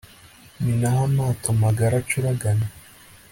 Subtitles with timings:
[0.63, 2.65] ni na ho amato magari acuragana